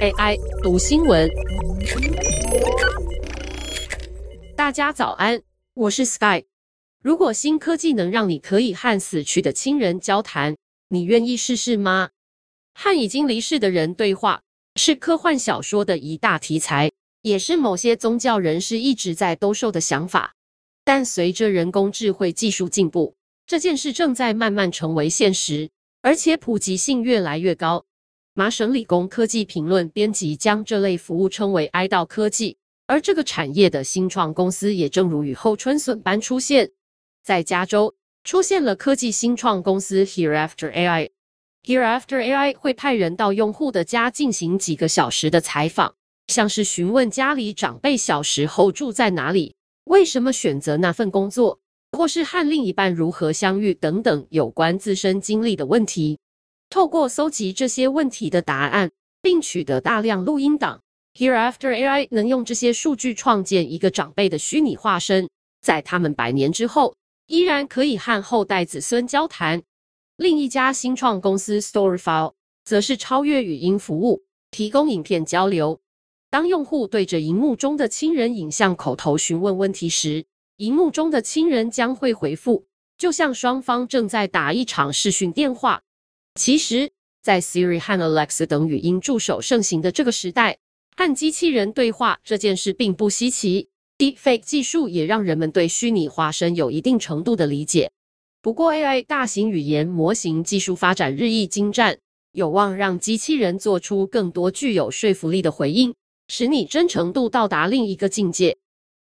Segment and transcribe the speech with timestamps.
[0.00, 1.30] AI 读新闻，
[4.56, 5.42] 大家早安，
[5.74, 6.44] 我是 Sky。
[7.02, 10.56] 如果新科技能让你可以和死去的亲人交谈，
[10.88, 12.10] 你愿意试试吗？
[12.74, 14.42] 和已经离世的人对话
[14.76, 20.34] 是科幻小说的一大题材，也是某些宗教人士一直在兜售的想法。
[20.84, 23.16] 但随着人工智慧技术进步，
[23.46, 25.70] 这件事正在慢慢成为现实，
[26.02, 27.86] 而且普及性越来越高。
[28.36, 32.56] 麻省理工科技评论编辑将这类服务称为“哀悼科技”，
[32.88, 36.72] 而这个产业的新创公司也正如雨后春笋般出现。
[37.22, 37.94] 在加州，
[38.24, 41.10] 出现了科技新创公司 Hereafter AI。
[41.62, 45.94] Hereafter AI 会派人到用户的家进行几个小时的采访，
[46.26, 51.60] 像是询问家里长辈小时候住在哪里，为什么选择那份工作，
[51.92, 56.18] 或是和另一半如何相遇等等有关自身经历的问题。
[56.70, 58.90] 透过搜集这些问题的答案，
[59.22, 60.80] 并取得大量录音档
[61.14, 65.28] ，Hereafter AI 能用这些数据创建一个长辈的虚拟化身，
[65.60, 69.62] 在他们百年之后，依然可以和后代子孙交谈。
[70.16, 75.80] 另一家新创公司 Storyfile 则是超越语音服务，提供影片交流。
[76.30, 80.24] 当用户对着荧幕中的亲人影像口头询问问题时，
[80.56, 82.66] 荧幕中的亲人将会回复，
[82.98, 85.82] 就像双方正在打一场视讯电话。
[86.34, 86.90] 其实，
[87.22, 90.58] 在 Siri 和 Alexa 等语音助手盛行的这个时代，
[90.96, 93.68] 和机器人对话这件事并不稀奇。
[93.96, 97.92] Deepfake 技术也让人们对虚拟化身有一定程度的理解。
[98.42, 101.96] 不过，AI 大型语言模型技术发展日益精湛，
[102.32, 105.94] 有望让机器人做出更多具有说服力的回应，
[106.26, 108.56] 使你真诚度到达另一个境界。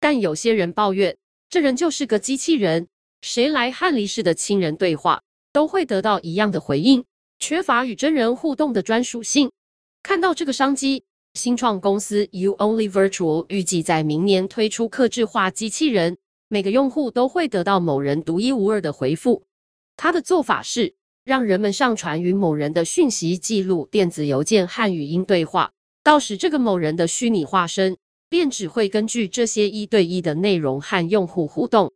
[0.00, 1.14] 但有些人抱怨，
[1.50, 2.88] 这人就是个机器人，
[3.20, 7.04] 谁来和离世的亲人对话，都会得到一样的回应。
[7.38, 9.50] 缺乏与真人互动的专属性。
[10.02, 19.44] 看到这个商机，新创公司 You-Only Virtual 预计在明年推出客制化机器人，每个用户都会得到某人独一无二的回复。
[19.96, 27.96] 他的做法是让人们上传与某人的讯息记录、电子邮件和语音对话，到时这个某人的虚拟化身
[28.28, 31.92] 便只会根据这些一对一的内容和用户互动。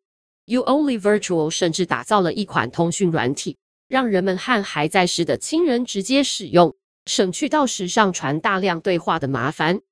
[0.47, 3.57] You-Only Virtual 甚至打造了一款通讯软体。
[3.93, 9.83] 让人们和还在世的亲人直接使用，省去到时上传大量对话的麻烦。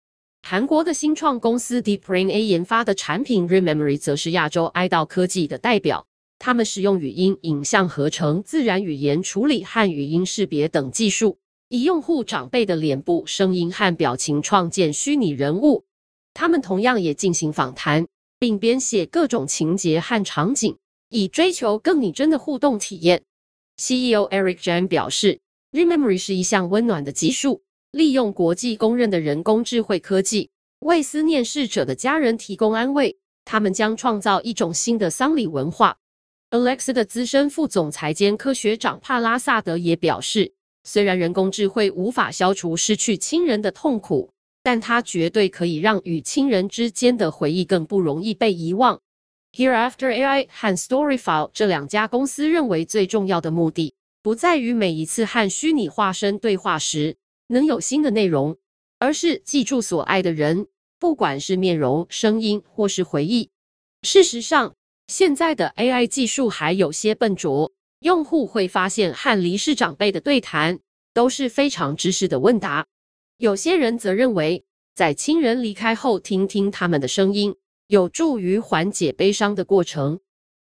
[0.40, 6.06] 韩国的新创公司 DeepBrain A 研发的产品 Rememory 则是亚洲哀悼科技的代表。
[6.38, 11.36] 他们使用语音、影像合成、自然语言处理和语音识别等技术，
[11.68, 15.84] 以用户长辈的脸部、声音和表情创建虚拟人物。
[16.32, 18.06] 他们同样也进行访谈，
[18.38, 20.78] 并编写各种情节和场景，
[21.10, 23.24] 以追求更拟真的互动体验。
[23.80, 25.40] CEO Eric Jan 表示
[25.72, 33.16] ，Rememory 是一项温暖的技术，利用国际公认的人工智慧科技，为思念逝者的家人提供安慰。
[33.46, 35.96] 他们将创造一种新的丧礼文化。
[36.50, 40.52] Alex 的资深副总裁兼科学长帕拉萨德也表示，
[40.84, 44.30] 虽然人工智慧无法消除失去亲人的痛苦，
[44.62, 49.00] 但它绝对可以让与亲人之间的回忆更不容易被遗忘。
[49.52, 57.16] Hereafter AI 和 Storyfile 这两家公司认为，最重要的目的不在于每一次和虚拟化身对话时
[57.48, 58.56] 能有新的内容，
[59.00, 60.68] 而是记住所爱的人，
[61.00, 63.50] 不管是面容、声音或是回忆。
[64.02, 64.76] 事实上，
[65.08, 70.78] 现在的 AI 技术还有些笨拙，用户会发现和离世长辈的对谈
[71.12, 72.86] 都是非常知识的问答。
[73.38, 77.56] 有些人则认为，在亲人离开后，听听他们的声音。
[77.90, 80.20] 有助于缓解悲伤的过程。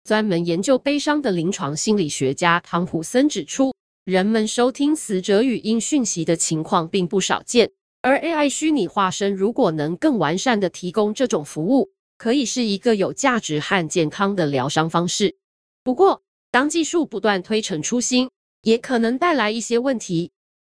[0.03, 3.73] 专门研究悲伤的临床心理学家汤普森指出，
[4.05, 15.37] 人们收听死者语音讯息的情况并不少见，而 AI 虚拟化身如果能更完善地提供这种服务，可以是一个有价值和健康的疗伤方式。
[15.85, 18.29] 不过，当技术不断推陈出新，
[18.63, 20.33] 也可能带来一些问题。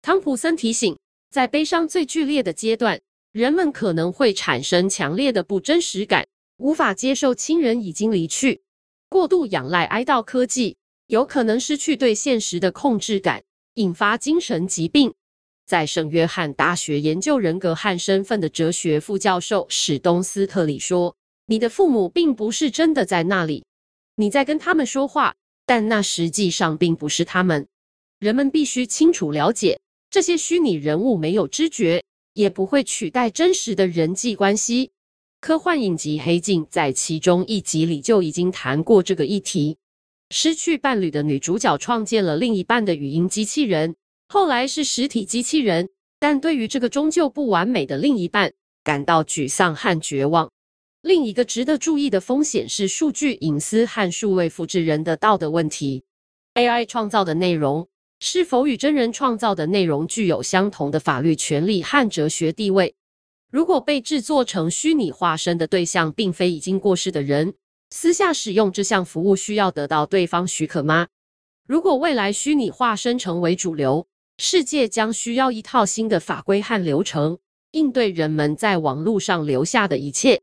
[0.03, 0.99] 汤普森提醒，
[1.31, 3.01] 在悲伤最剧烈的阶段，
[3.31, 6.27] 人们可能会产生强烈的不真实感。
[6.57, 8.63] 无法接受亲人已经离去，
[9.09, 10.77] 过度仰赖哀悼科技，
[11.07, 13.43] 有可能失去对现实的控制感，
[13.75, 15.15] 引发精神疾病。
[15.65, 21.17] 在圣约翰大学研究人格和身份的哲学副教授史东斯特里说
[21.47, 23.65] ：“你的父母并不是真的在那里，
[24.17, 25.35] 你在跟他们说话，
[25.65, 27.67] 但那实际上并不是他们。
[28.19, 34.91] 人们必须清楚了解，这些虚拟人物没有知觉，也不会取代真实的人际关系。”
[35.43, 39.77] 科幻影集《黑镜》在其中一集里就已经谈过这个议题。
[40.31, 43.97] 失去伴侣的女主角创建了另一半的语音机器人，
[44.29, 45.89] 后来是实体机器人，
[46.21, 48.53] 但对于这个终究不完美的另一半，
[48.85, 50.49] 感到沮丧和绝望。
[51.01, 56.05] 另一个值得注意的风险是数据隐私和数位复制人的道德问题。
[56.55, 57.89] AI 创造的内容
[58.21, 62.95] 是否与真人创造的内容具有相同的法律权利和哲学地位？
[63.53, 67.53] 如果被制作成虚拟化身的对象并非已经过世的人，
[67.91, 71.09] 私下使用这项服务需要得到对方许可吗？
[71.69, 74.07] 如果未来虚拟化身成为主流，
[74.39, 77.39] 世界将需要一套新的法规和流程，
[77.73, 80.41] 应对人们在网络上留下的一切。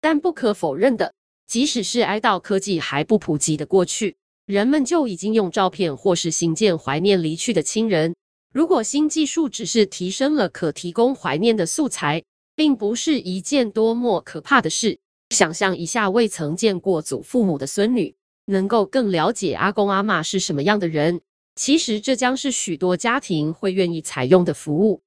[0.00, 1.14] 但不可否认的，
[1.48, 4.14] 即使是哀悼科技还不普及的过去，
[4.46, 8.14] 人们就已经用照片或是信件怀念离去的亲人。
[8.54, 12.22] 如果新技术只是提升了可提供怀念的素材，
[12.54, 14.98] 并不是一件多么可怕的事。
[15.30, 18.14] 想象一下，未曾见过祖父母的孙女，
[18.46, 21.20] 能够更了解阿公阿嬷是什么样的人。
[21.54, 25.02] 其实，这将是许多家庭会愿意采用的服务。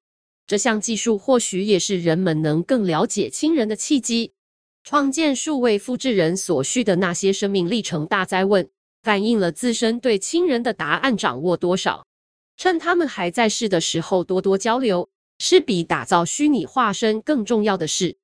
[0.48, 4.34] 这项技术或许也是人们能更了解亲人的契机。
[4.84, 8.70] 创建数位复制人所需的那些生命历程大哉问，
[9.02, 12.06] 反映了自身对亲人的答案掌握多少。
[12.58, 18.18] 趁他们还在世的时候多多交流，是比打造虚拟化身更重要的事。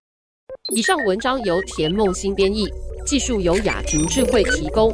[0.73, 2.67] 以上文章由田梦新编译，
[3.05, 4.91] 技术由雅婷智慧提供。